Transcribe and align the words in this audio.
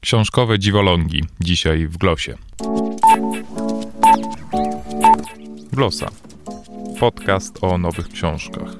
Książkowe 0.00 0.58
dziwolągi 0.58 1.24
dzisiaj 1.40 1.86
w 1.86 1.96
Glosie. 1.96 2.38
Glosa. 5.72 6.10
Podcast 7.00 7.64
o 7.64 7.78
nowych 7.78 8.08
książkach. 8.08 8.70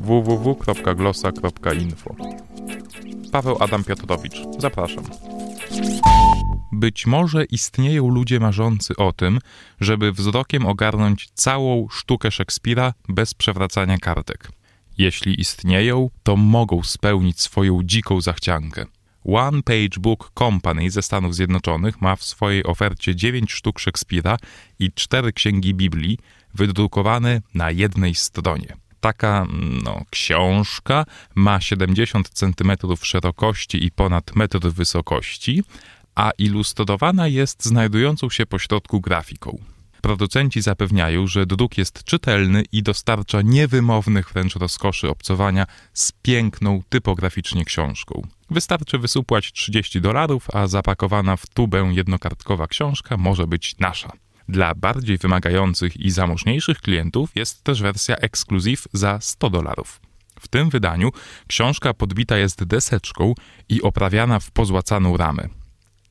www.glosa.info 0.00 2.14
Paweł 3.32 3.56
Adam 3.60 3.84
Piotrowicz. 3.84 4.36
Zapraszam. 4.58 5.04
Być 6.72 7.06
może 7.06 7.44
istnieją 7.44 8.08
ludzie 8.08 8.40
marzący 8.40 8.96
o 8.96 9.12
tym, 9.12 9.38
żeby 9.80 10.12
wzrokiem 10.12 10.66
ogarnąć 10.66 11.28
całą 11.34 11.88
sztukę 11.90 12.30
Szekspira 12.30 12.94
bez 13.08 13.34
przewracania 13.34 13.98
kartek. 13.98 14.48
Jeśli 14.98 15.40
istnieją, 15.40 16.10
to 16.22 16.36
mogą 16.36 16.82
spełnić 16.82 17.40
swoją 17.40 17.82
dziką 17.82 18.20
zachciankę. 18.20 18.86
One 19.28 19.62
Page 19.62 20.00
Book 20.00 20.30
Company 20.34 20.90
ze 20.90 21.02
Stanów 21.02 21.34
Zjednoczonych 21.34 22.00
ma 22.00 22.16
w 22.16 22.24
swojej 22.24 22.64
ofercie 22.64 23.16
9 23.16 23.52
sztuk 23.52 23.78
Szekspira 23.78 24.36
i 24.78 24.92
4 24.92 25.32
księgi 25.32 25.74
Biblii 25.74 26.18
wydrukowane 26.54 27.40
na 27.54 27.70
jednej 27.70 28.14
stronie. 28.14 28.76
Taka 29.00 29.46
no, 29.84 30.02
książka 30.10 31.04
ma 31.34 31.60
70 31.60 32.28
cm 32.28 32.72
szerokości 33.02 33.84
i 33.84 33.90
ponad 33.90 34.36
metr 34.36 34.58
wysokości, 34.58 35.62
a 36.14 36.30
ilustrowana 36.38 37.28
jest 37.28 37.64
znajdującą 37.64 38.30
się 38.30 38.46
pośrodku 38.46 39.00
grafiką. 39.00 39.58
Producenci 40.00 40.62
zapewniają, 40.62 41.26
że 41.26 41.46
druk 41.46 41.78
jest 41.78 42.04
czytelny 42.04 42.64
i 42.72 42.82
dostarcza 42.82 43.42
niewymownych 43.42 44.32
wręcz 44.32 44.56
rozkoszy 44.56 45.08
obcowania 45.08 45.66
z 45.92 46.12
piękną, 46.12 46.82
typograficznie 46.88 47.64
książką. 47.64 48.26
Wystarczy 48.50 48.98
wysupłać 48.98 49.52
30 49.52 50.00
dolarów, 50.00 50.48
a 50.52 50.66
zapakowana 50.66 51.36
w 51.36 51.46
tubę 51.46 51.90
jednokartkowa 51.92 52.66
książka 52.66 53.16
może 53.16 53.46
być 53.46 53.78
nasza. 53.78 54.12
Dla 54.48 54.74
bardziej 54.74 55.18
wymagających 55.18 55.96
i 55.96 56.10
zamożniejszych 56.10 56.80
klientów 56.80 57.30
jest 57.34 57.64
też 57.64 57.82
wersja 57.82 58.16
Exclusive 58.16 58.88
za 58.92 59.20
100 59.20 59.50
dolarów. 59.50 60.00
W 60.40 60.48
tym 60.48 60.70
wydaniu 60.70 61.10
książka 61.46 61.94
podbita 61.94 62.36
jest 62.36 62.64
deseczką 62.64 63.34
i 63.68 63.82
oprawiana 63.82 64.40
w 64.40 64.50
pozłacaną 64.50 65.16
ramę 65.16 65.48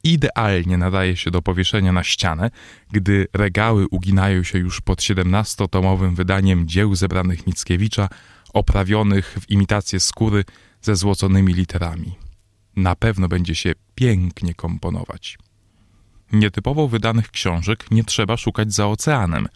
idealnie 0.05 0.77
nadaje 0.77 1.17
się 1.17 1.31
do 1.31 1.41
powieszenia 1.41 1.91
na 1.91 2.03
ścianę, 2.03 2.51
gdy 2.91 3.27
regały 3.33 3.87
uginają 3.91 4.43
się 4.43 4.59
już 4.59 4.81
pod 4.81 5.01
17-tomowym 5.01 6.15
wydaniem 6.15 6.67
dzieł 6.67 6.95
zebranych 6.95 7.47
Mickiewicza, 7.47 8.09
oprawionych 8.53 9.37
w 9.41 9.49
imitację 9.49 9.99
skóry 9.99 10.43
ze 10.81 10.95
złoconymi 10.95 11.53
literami. 11.53 12.24
Na 12.75 12.95
pewno 12.95 13.27
będzie 13.27 13.55
się 13.55 13.73
pięknie 13.95 14.53
komponować. 14.53 15.37
Nietypowo 16.31 16.87
wydanych 16.87 17.31
książek 17.31 17.91
nie 17.91 18.03
trzeba 18.03 18.37
szukać 18.37 18.73
za 18.73 18.87
oceanem. 18.87 19.47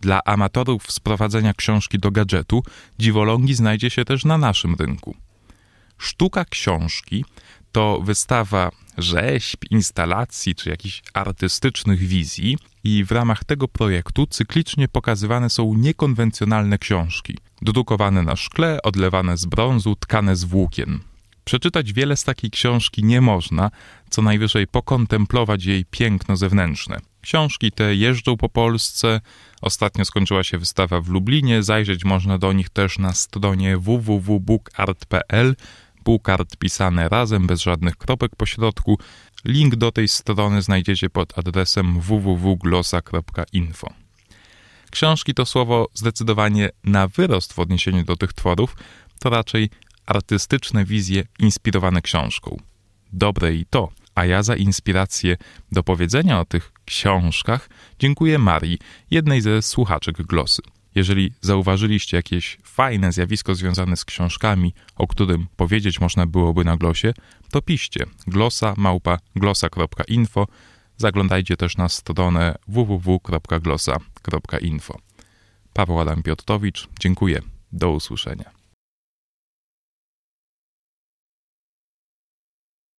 Dla 0.00 0.24
amatorów 0.24 0.92
sprowadzenia 0.92 1.54
książki 1.54 1.98
do 1.98 2.10
gadżetu 2.10 2.62
dziwolągi 2.98 3.54
znajdzie 3.54 3.90
się 3.90 4.04
też 4.04 4.24
na 4.24 4.38
naszym 4.38 4.74
rynku. 4.74 5.16
Sztuka 5.98 6.44
książki 6.44 7.24
to 7.72 8.00
wystawa 8.04 8.70
rzeźb, 8.98 9.64
instalacji 9.70 10.54
czy 10.54 10.70
jakichś 10.70 11.02
artystycznych 11.14 11.98
wizji, 11.98 12.58
i 12.84 13.04
w 13.04 13.12
ramach 13.12 13.44
tego 13.44 13.68
projektu 13.68 14.26
cyklicznie 14.26 14.88
pokazywane 14.88 15.50
są 15.50 15.74
niekonwencjonalne 15.74 16.78
książki, 16.78 17.38
drukowane 17.62 18.22
na 18.22 18.36
szkle, 18.36 18.82
odlewane 18.82 19.36
z 19.36 19.46
brązu, 19.46 19.96
tkane 19.96 20.36
z 20.36 20.44
włókien. 20.44 21.00
Przeczytać 21.46 21.92
wiele 21.92 22.16
z 22.16 22.24
takiej 22.24 22.50
książki 22.50 23.04
nie 23.04 23.20
można, 23.20 23.70
co 24.10 24.22
najwyżej 24.22 24.66
pokontemplować 24.66 25.64
jej 25.64 25.84
piękno 25.84 26.36
zewnętrzne. 26.36 26.98
Książki 27.20 27.72
te 27.72 27.94
jeżdżą 27.94 28.36
po 28.36 28.48
Polsce. 28.48 29.20
Ostatnio 29.62 30.04
skończyła 30.04 30.44
się 30.44 30.58
wystawa 30.58 31.00
w 31.00 31.08
Lublinie. 31.08 31.62
Zajrzeć 31.62 32.04
można 32.04 32.38
do 32.38 32.52
nich 32.52 32.68
też 32.68 32.98
na 32.98 33.12
stronie 33.12 33.78
www.bookart.pl 33.78 35.56
półkart 36.04 36.56
pisane 36.56 37.08
razem, 37.08 37.46
bez 37.46 37.62
żadnych 37.62 37.96
kropek 37.96 38.36
po 38.36 38.46
środku. 38.46 38.98
Link 39.44 39.76
do 39.76 39.92
tej 39.92 40.08
strony 40.08 40.62
znajdziecie 40.62 41.10
pod 41.10 41.38
adresem 41.38 42.00
www.glosa.info. 42.00 43.92
Książki 44.90 45.34
to 45.34 45.46
słowo 45.46 45.88
zdecydowanie 45.94 46.70
na 46.84 47.08
wyrost 47.08 47.52
w 47.52 47.58
odniesieniu 47.58 48.04
do 48.04 48.16
tych 48.16 48.32
tworów, 48.32 48.76
to 49.18 49.30
raczej 49.30 49.70
artystyczne 50.06 50.84
wizje 50.84 51.24
inspirowane 51.38 52.02
książką. 52.02 52.56
Dobre 53.12 53.54
i 53.54 53.66
to, 53.70 53.88
a 54.14 54.24
ja 54.24 54.42
za 54.42 54.56
inspirację 54.56 55.36
do 55.72 55.82
powiedzenia 55.82 56.40
o 56.40 56.44
tych 56.44 56.72
książkach 56.84 57.68
dziękuję 57.98 58.38
Marii, 58.38 58.78
jednej 59.10 59.40
ze 59.40 59.62
słuchaczek 59.62 60.16
Glosy. 60.16 60.62
Jeżeli 60.94 61.32
zauważyliście 61.40 62.16
jakieś 62.16 62.58
fajne 62.62 63.12
zjawisko 63.12 63.54
związane 63.54 63.96
z 63.96 64.04
książkami, 64.04 64.74
o 64.96 65.06
którym 65.06 65.46
powiedzieć 65.56 66.00
można 66.00 66.26
byłoby 66.26 66.64
na 66.64 66.76
glosie, 66.76 67.14
to 67.50 67.62
piszcie 67.62 68.06
glosa 68.26 68.74
małpa 68.76 69.18
glosa.info. 69.36 70.46
Zaglądajcie 70.96 71.56
też 71.56 71.76
na 71.76 71.88
stronę 71.88 72.54
www.glosa.info. 72.68 74.98
Paweł 75.72 76.00
Adam 76.00 76.22
Piotrowicz, 76.22 76.88
dziękuję. 77.00 77.42
Do 77.72 77.90
usłyszenia. 77.90 78.65